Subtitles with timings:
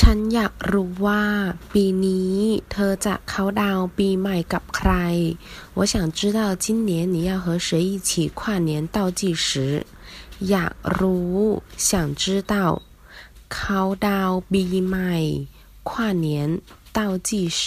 [0.00, 1.24] ฉันอยากรู้ว่า
[1.72, 2.34] ปีนี้
[2.72, 4.92] เธอจะเขาดาวปีใหม่กับใคร
[5.76, 9.48] 我想知道今年你要和谁一起跨年倒计时
[10.50, 11.38] อยากรู้
[11.88, 11.90] 想
[12.22, 12.54] 知道
[13.54, 15.14] เขาดาวปีใหม่
[15.88, 15.90] 跨
[16.24, 16.26] 年
[16.96, 16.98] 倒
[17.28, 17.60] 计时